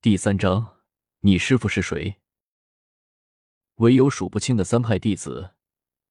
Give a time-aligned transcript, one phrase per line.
[0.00, 0.76] 第三章，
[1.22, 2.20] 你师傅是谁？
[3.78, 5.54] 唯有数不清的三派弟子，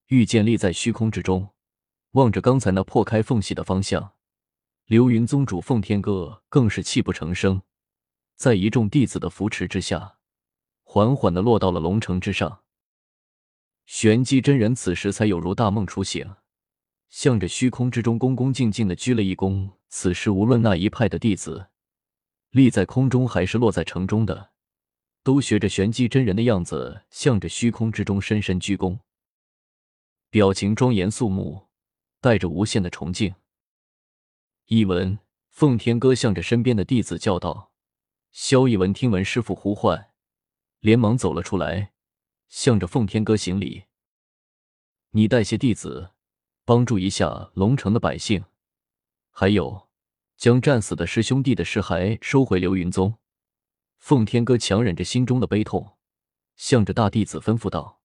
[0.08, 1.54] 遇见立在虚空之中，
[2.10, 4.12] 望着刚才那破开缝隙的方向。
[4.84, 7.62] 流云宗主奉天哥更是泣不成声，
[8.36, 10.18] 在一众弟子的扶持之下，
[10.82, 12.64] 缓缓的落到了龙城之上。
[13.86, 16.34] 玄机真人此时才有如大梦初醒，
[17.08, 19.70] 向着虚空之中恭恭敬敬的鞠了一躬。
[19.88, 21.70] 此时无论那一派的弟子。
[22.50, 24.52] 立在空中还是落在城中的，
[25.22, 29.00] 都学着玄机真人的样子，向着虚空之中深深鞠躬，
[30.30, 31.68] 表情庄严肃穆，
[32.20, 33.34] 带着无限的崇敬。
[34.66, 35.18] 一文，
[35.50, 37.72] 奉天哥向着身边的弟子叫道
[38.32, 40.12] ：“萧逸文，听闻师傅呼唤，
[40.80, 41.92] 连忙走了出来，
[42.48, 43.84] 向着奉天哥行礼。
[45.10, 46.12] 你带些弟子，
[46.64, 48.44] 帮助一下龙城的百姓，
[49.30, 49.87] 还有。”
[50.38, 53.18] 将战死的师兄弟的尸骸收回流云宗。
[53.98, 55.98] 奉天哥强忍着心中的悲痛，
[56.54, 58.00] 向着大弟子吩咐道：“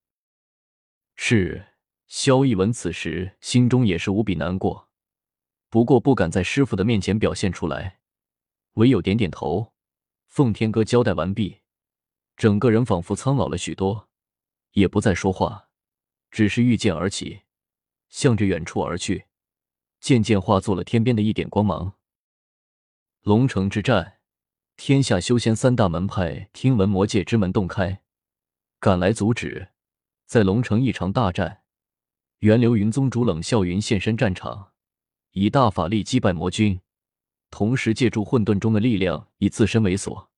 [1.16, 1.68] 是。”
[2.06, 4.90] 萧逸文此时心中也是无比难过，
[5.70, 8.02] 不过不敢在师傅的面前表现出来，
[8.74, 9.74] 唯有点点头。
[10.28, 11.62] 奉天哥交代完毕，
[12.36, 14.10] 整个人仿佛苍老了许多，
[14.74, 15.70] 也不再说话，
[16.30, 17.42] 只是御剑而起，
[18.10, 19.26] 向着远处而去，
[20.00, 21.96] 渐渐化作了天边的一点光芒。
[23.24, 24.20] 龙城之战，
[24.76, 28.02] 天下修仙三大门派听闻魔界之门洞开，
[28.82, 29.70] 赶来阻止。
[30.26, 31.62] 在龙城一场大战，
[32.40, 34.74] 源流云宗主冷笑云现身战场，
[35.32, 36.82] 以大法力击败魔君，
[37.50, 40.30] 同时借助混沌中的力量，以自身为锁，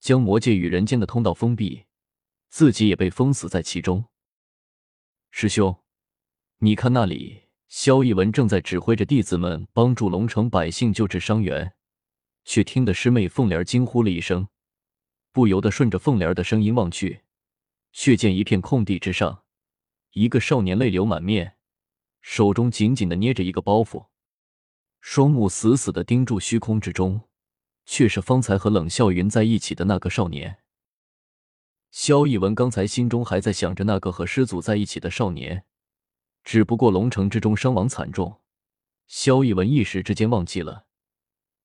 [0.00, 1.84] 将魔界与人间的通道封闭，
[2.48, 4.06] 自己也被封死在其中。
[5.30, 5.76] 师兄，
[6.58, 11.74] 你看那里，萧逸文正在指挥着弟子们帮助龙城百姓救治伤员。
[12.48, 14.48] 却听得师妹凤莲惊呼了一声，
[15.32, 17.20] 不由得顺着凤莲的声音望去，
[17.92, 19.42] 却见一片空地之上，
[20.12, 21.58] 一个少年泪流满面，
[22.22, 24.06] 手中紧紧的捏着一个包袱，
[25.02, 27.20] 双目死死的盯住虚空之中，
[27.84, 30.60] 却是方才和冷笑云在一起的那个少年。
[31.90, 35.66] 萧逸文刚才心中还在想着那个和师祖在一起的少年，
[36.42, 38.40] 只不过龙城之中伤亡惨重，
[39.06, 40.86] 萧逸文一时之间忘记了。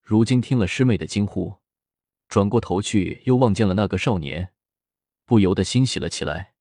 [0.04, 1.60] 如今听了师妹的惊呼，
[2.28, 4.52] 转过头去又望见了那个少年，
[5.26, 6.56] 不由得欣喜了起来，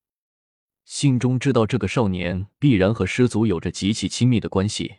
[0.84, 4.98] 心中知道这个少年必然和师祖有着极其亲密的关系，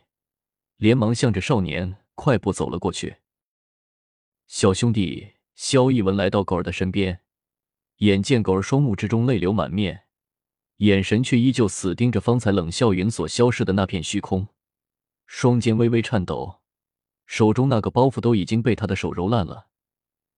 [0.76, 3.16] 连忙向着少年快步走了过去。
[4.46, 7.20] 小兄弟萧逸文来到狗儿的身边，
[8.00, 10.02] 眼见狗儿双目之中泪流满面，
[10.76, 14.48] 眼神却依旧死盯着方才冷笑云所消失的那片虚空，
[15.26, 16.60] 双肩微微颤抖。
[17.26, 19.68] 手中那个包袱都已经被他的手揉烂了，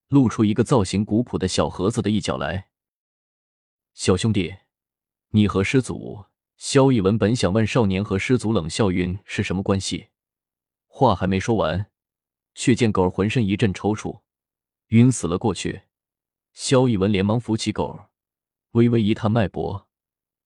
[0.09, 2.69] 露出一个造型古朴的小盒子的一角来。
[3.93, 4.57] 小兄弟，
[5.31, 6.27] 你和师祖
[6.57, 10.09] 萧逸文本想问少年和师祖冷笑云是什么关系，
[10.87, 11.91] 话还没说完，
[12.55, 14.21] 却见狗儿浑身一阵抽搐，
[14.89, 15.83] 晕死了过去。
[16.53, 18.09] 萧逸文连忙扶起狗儿，
[18.71, 19.89] 微微一探脉搏，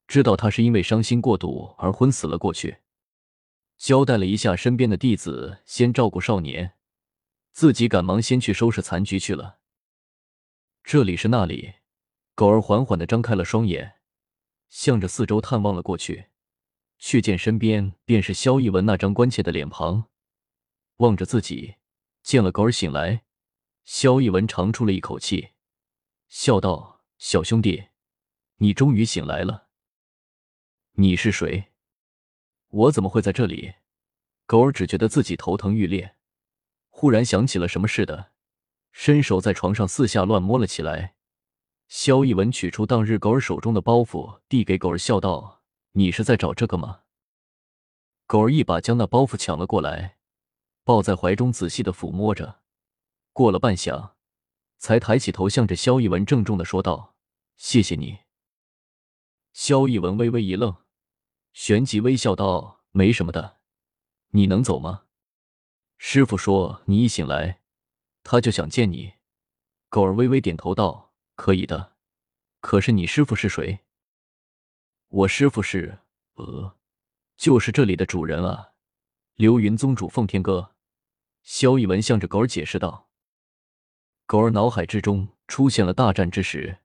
[0.08, 2.78] 知道他是因为伤心过度而昏死了过去。
[3.80, 6.74] 交代了一下身边的弟子，先照顾少年，
[7.50, 9.60] 自己赶忙先去收拾残局去了。
[10.84, 11.76] 这里是那里？
[12.34, 13.94] 狗儿缓缓的张开了双眼，
[14.68, 16.26] 向着四周探望了过去，
[16.98, 20.10] 却见身边便是萧逸文那张关切的脸庞，
[20.96, 21.76] 望着自己。
[22.22, 23.24] 见了狗儿醒来，
[23.84, 25.52] 萧逸文长出了一口气，
[26.28, 27.84] 笑道：“小兄弟，
[28.56, 29.68] 你终于醒来了。
[30.96, 31.68] 你是谁？”
[32.70, 33.74] 我怎么会在这里？
[34.46, 36.16] 狗儿只觉得自己头疼欲裂，
[36.88, 38.32] 忽然想起了什么似的，
[38.92, 41.14] 伸手在床上四下乱摸了起来。
[41.88, 47.00] 萧逸文取出当日狗儿手中的包袱，递给狗儿，笑道：“你是在找这个吗？”
[48.26, 50.18] 狗儿一把将那包袱抢了过来，
[50.84, 52.60] 抱在怀中，仔细的抚摸着。
[53.32, 54.12] 过了半晌，
[54.78, 57.16] 才抬起头，向着萧逸文郑重的说道
[57.56, 58.20] ：“谢谢你。”
[59.52, 60.76] 萧逸文微微一愣。
[61.52, 63.58] 旋即微笑道：“没什么的，
[64.30, 65.04] 你能走吗？”
[65.98, 67.60] 师傅说：“你一醒来，
[68.22, 69.14] 他就想见你。”
[69.90, 71.96] 狗儿微微点头道：“可以的。
[72.60, 73.80] 可是你师傅是谁
[75.08, 75.98] ？”“我师傅是……
[76.34, 76.76] 呃，
[77.36, 78.72] 就是这里的主人啊，
[79.34, 80.74] 流云宗主奉天哥。”
[81.42, 83.08] 萧逸文向着狗儿解释道。
[84.26, 86.78] 狗儿脑海之中出现了大战之时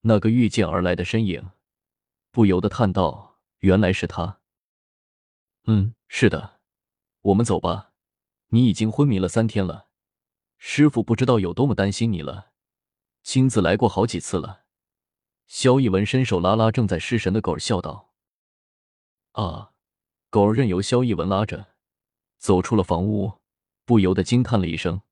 [0.00, 1.50] 那个御剑而来的身影，
[2.30, 3.29] 不由得叹道。
[3.60, 4.40] 原来是他。
[5.64, 6.60] 嗯，是的，
[7.22, 7.92] 我们走吧。
[8.48, 9.88] 你已经昏迷了三天了，
[10.58, 12.50] 师傅不知道有多么担心你了。
[13.22, 14.64] 亲自来过好几次了。
[15.46, 18.12] 萧逸文伸手拉拉正在失神的狗儿，笑道
[19.32, 19.72] ：“啊！”
[20.30, 21.74] 狗儿任由萧逸文拉着，
[22.38, 23.40] 走出了房屋，
[23.84, 25.02] 不由得惊叹了一声。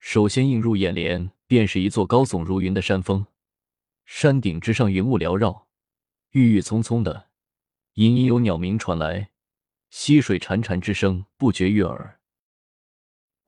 [0.00, 3.26] 首先映入眼帘，便是一座高耸如云的山峰，
[4.04, 5.68] 山顶之上云雾缭绕，
[6.32, 7.28] 郁郁葱葱的，
[7.94, 9.32] 隐隐有鸟鸣传来，
[9.90, 12.20] 溪水潺潺之声不绝于耳。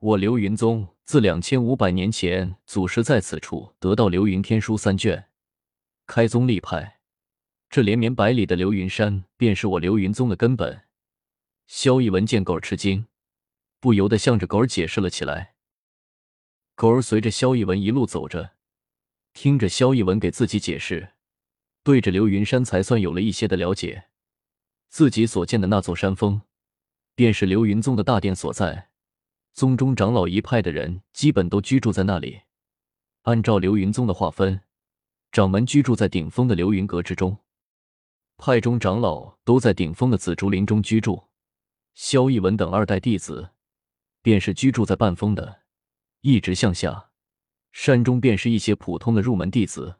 [0.00, 5.30] 我流云宗自两千五百年前祖师在此处得到流云天书三卷，
[6.06, 7.00] 开宗立派，
[7.70, 10.82] 这连绵百里的流云山便是我流云宗的根本。
[11.66, 13.06] 萧逸文见狗儿吃惊，
[13.80, 15.54] 不由得向着狗儿解释了起来。
[16.74, 18.56] 狗儿随着萧逸文一路走着，
[19.32, 21.13] 听着萧逸文给自己解释，
[21.84, 24.06] 对着流云山才算有了一些的了解。
[24.88, 26.40] 自己所见的那座山峰，
[27.14, 28.88] 便是流云宗的大殿所在，
[29.52, 32.40] 宗中长老一派的人基本都居住在那里。
[33.22, 34.62] 按照流云宗的划分，
[35.30, 37.38] 掌门居住在顶峰的流云阁之中，
[38.38, 41.24] 派中长老都在顶峰的紫竹林中居住。
[41.94, 43.50] 萧逸文等二代弟子，
[44.22, 45.62] 便是居住在半峰的。
[46.22, 47.10] 一直向下，
[47.72, 49.96] 山中便是一些普通的入门弟子。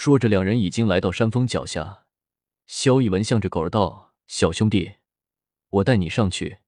[0.00, 2.04] 说着，两人已经来到山峰脚下。
[2.68, 4.92] 萧逸文向着狗儿道：“小兄弟，
[5.70, 6.58] 我带你上去，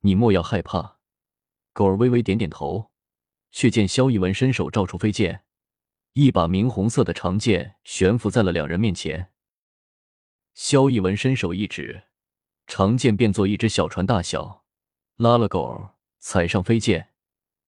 [0.00, 0.98] 你莫要害怕。”
[1.72, 2.90] 狗儿微微点点头，
[3.52, 5.44] 却见萧逸文伸手照出飞剑，
[6.14, 9.32] 一把明红色的长剑悬浮在了两人面前。
[10.52, 12.08] 萧逸文伸手一指，
[12.66, 14.64] 长剑变作一只小船大小，
[15.14, 17.10] 拉了狗儿踩上飞剑。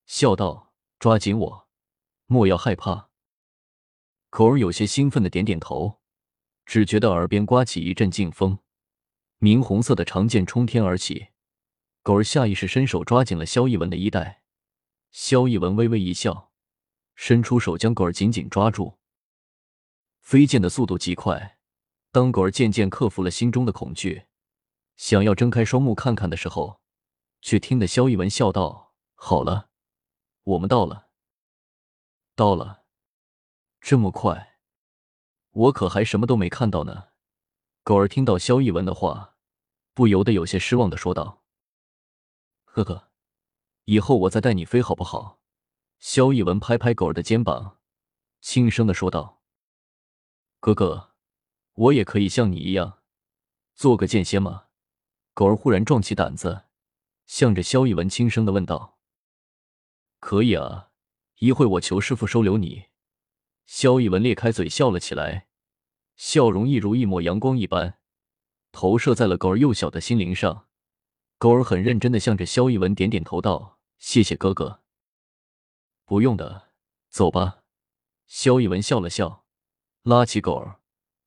[0.07, 1.69] 笑道：“抓紧我，
[2.27, 3.08] 莫要害怕。”
[4.31, 6.01] 狗儿有些兴奋的点点头，
[6.67, 8.59] 只觉得耳边刮起一阵劲风，
[9.39, 11.29] 明红色的长剑冲天而起。
[12.03, 14.43] 狗儿下意识伸手抓紧了萧逸文的衣带，
[15.11, 16.53] 萧逸文微微一笑，
[17.15, 18.99] 伸出手将狗儿紧紧抓住。
[20.21, 21.59] 飞剑的速度极快，
[22.13, 24.25] 当狗儿渐渐克服了心中的恐惧，
[24.97, 26.81] 想要睁开双目看看的时候，
[27.41, 29.71] 却听得萧逸文笑道：“好了。”
[30.45, 31.09] 我们到了，
[32.35, 32.78] 到了，
[33.81, 34.59] 这么快，
[35.51, 37.09] 我可还什么都没看到呢。
[37.83, 39.37] 狗儿听到萧逸文的话，
[39.95, 41.43] 不由得有些失望的说道
[42.65, 43.11] ：“呵呵，
[43.85, 45.41] 以后我再带你飞好不好？”
[45.99, 47.79] 萧逸文拍拍狗儿的肩膀，
[48.41, 49.43] 轻声的说道
[50.61, 51.15] ：“哥哥，
[51.73, 52.99] 我也可以像你一样，
[53.75, 54.67] 做个剑仙吗？”
[55.35, 56.65] 狗儿忽然壮起胆子，
[57.25, 58.99] 向着萧逸文轻声的问道。
[60.21, 60.91] 可以啊，
[61.37, 62.87] 一会我求师傅收留你。
[63.69, 65.47] 萧逸文裂开嘴笑了起来，
[66.17, 67.99] 笑容一如一抹阳光一般，
[68.73, 70.67] 投射在了狗儿幼小的心灵上。
[71.37, 74.81] 狗儿很认真的向着萧逸文点点头道：“谢谢哥哥。”
[76.07, 76.71] 不用的，
[77.11, 77.63] 走吧。
[78.27, 79.45] 萧逸文笑了笑，
[80.03, 80.81] 拉起狗儿，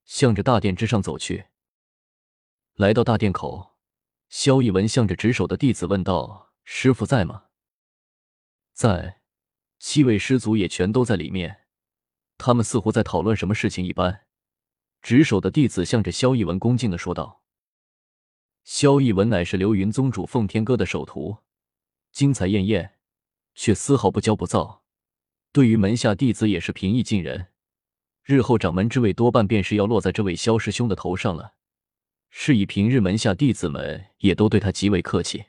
[0.03, 1.45] 向着大殿之上走去。
[2.73, 3.77] 来到大殿口，
[4.29, 7.45] 萧逸文向着值守的弟子问道：“师傅在吗？”
[8.73, 9.21] 在，
[9.77, 11.60] 七位师祖也全都在里面，
[12.43, 14.25] 他们似乎在讨论什么事情一般。
[15.03, 17.43] 值守的弟子向着萧逸文恭敬的说道
[18.65, 21.37] ：“萧逸文乃是流云宗主奉天哥的首徒，
[22.11, 22.97] 精彩艳艳，
[23.53, 24.83] 却丝毫不骄不躁。
[25.51, 27.49] 对于门下弟子也是平易近人，
[28.23, 31.53] 日后掌门之位多半便是要落在这位萧师兄的头上了。
[32.31, 35.45] 是以平日门下弟子们也都对他极为客气。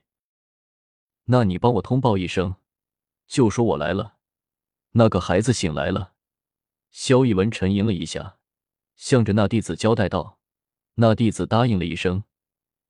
[1.25, 2.57] 那你帮我通报一声。”
[3.27, 4.17] 就说我来了，
[4.91, 6.13] 那个孩子醒来了。
[6.93, 8.37] 萧逸文沉吟了一下，
[8.97, 10.39] 向着那弟子交代道
[10.97, 12.25] ：“那弟子答应了一声，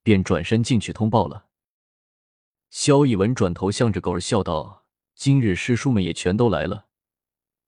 [0.02, 1.46] 便转身进去通报了。”
[2.68, 6.86] 萧逸文转头向着狗儿笑道：“今日师叔们也全都来了，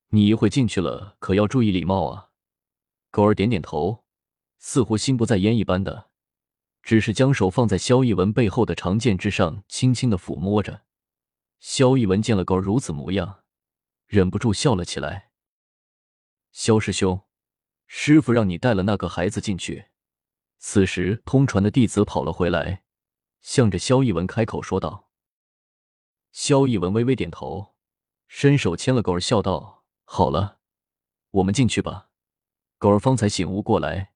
[0.09, 2.31] 你一会进去了，可要注意礼貌啊。”
[3.13, 4.05] 狗儿点点头，
[4.59, 6.11] 似乎心不在焉一般的，
[6.83, 10.83] 只是将手放在萧逸文背后的长剑之上，轻轻的抚摸着。
[11.61, 13.45] 萧逸文见了狗儿如此模样，
[14.07, 15.31] 忍不住笑了起来。
[16.55, 17.21] 萧师兄，
[17.89, 19.87] 师傅让你带了那个孩子进去。
[20.59, 22.85] 此时，通传的弟子跑了回来，
[23.43, 25.11] 向着萧逸文开口说道。
[26.31, 27.75] 萧逸文微微点头，
[28.29, 30.61] 伸手牵了狗儿，笑道：“好了，
[31.33, 32.11] 我们进去吧。”
[32.79, 34.13] 狗儿方才醒悟过来，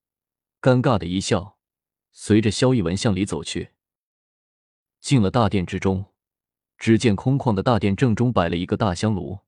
[0.61, 1.59] 尴尬的一笑，
[2.13, 3.73] 随着萧逸文向里走去。
[5.01, 6.15] 进了大殿之中。
[6.79, 9.41] 只见空旷的大殿正中摆了一个大香炉，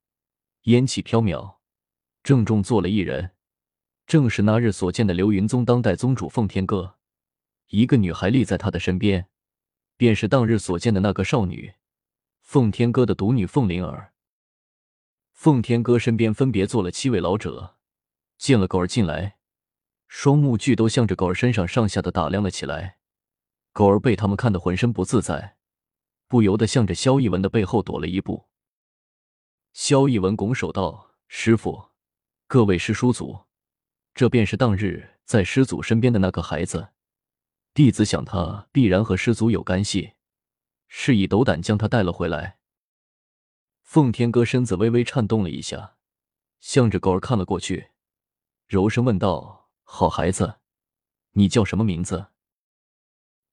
[0.63, 1.60] 烟气飘渺。
[2.23, 3.33] 正中坐了一人，
[4.07, 6.97] 正是那日所见的流云宗当代宗主奉天歌。
[7.69, 9.29] 一个女孩立在他的身边，
[9.97, 11.75] 便是当日所见的那个少女，
[12.41, 14.13] 奉天歌的独女凤灵儿。
[15.33, 17.77] 奉天哥身边分别坐了七位老者，
[18.37, 19.39] 见了狗儿进来，
[20.09, 22.99] 双目俱都向着狗儿身上上下的打量了起来。
[23.73, 25.57] 狗儿被他们看得浑身不自在，
[26.27, 28.49] 不由得向着萧逸文的背后躲了一步。
[29.73, 31.90] 萧逸文拱手道：“师傅，
[32.53, 33.45] 各位师叔祖，
[34.13, 36.89] 这便是当日在师祖身边的那个孩子。
[37.73, 40.15] 弟子想他必然和师祖有干系，
[40.89, 42.59] 是以斗胆将他带了回来。”
[43.87, 45.95] 奉天哥身子微微颤动了一下，
[46.59, 47.91] 向着狗儿看了过去，
[48.67, 50.57] 柔声问道：“好孩子，
[51.35, 52.31] 你叫什么名字？”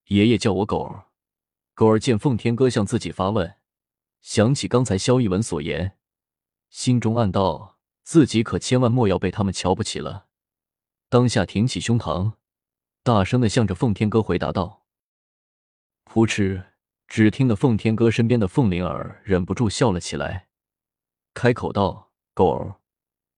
[0.10, 1.10] 爷爷叫我狗儿。
[1.76, 3.58] 狗儿见奉天哥向自己发问，
[4.22, 6.00] 想起刚才萧逸文所言。
[6.72, 7.77] 心中暗道：
[8.08, 10.28] 自己可千万莫要被他们瞧不起了。
[11.10, 12.36] 当下挺起胸膛，
[13.04, 14.86] 大声的向着奉天哥回答道
[16.06, 16.64] ：“扑哧！”
[17.06, 20.48] 只听得奉天哥身边的凤灵儿忍不住笑了起来，
[21.34, 22.80] 开口道：“狗儿，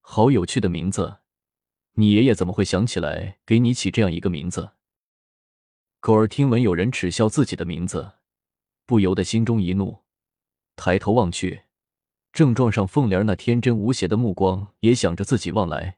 [0.01, 1.17] 好有趣的名字，
[1.93, 4.73] 你爷爷怎么会想起来给你起这样一个名字？”
[5.99, 8.11] 狗儿听闻有人耻笑自己的名字，
[8.85, 10.03] 不由得心中一怒，
[10.75, 11.63] 抬头望去。
[12.39, 15.97] 正撞上凤莲那天真无邪的目光，也想着自己望来。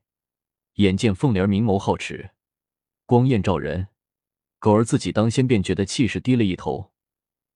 [0.78, 2.32] 眼见凤莲明眸皓齿，
[3.06, 3.90] 光艳照人，
[4.58, 6.94] 狗儿自己当先便觉得气势低了一头，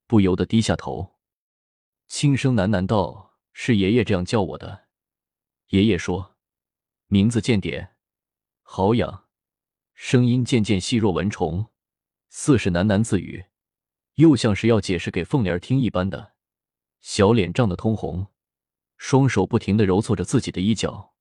[0.06, 1.15] 不由得低下头，
[2.06, 4.86] 轻声喃喃道：“是爷爷这样叫我的。”
[5.70, 6.36] 爷爷说
[7.10, 7.96] ：“名字见点，
[8.62, 9.25] 好养。”
[9.96, 11.72] 声音渐渐细若蚊虫，
[12.30, 13.46] 似是喃喃自语，
[14.18, 16.34] 又像是要解释给凤莲听一般的。
[17.01, 18.27] 小脸涨得通红。
[18.97, 21.14] 双手不停的揉搓着自己的衣角。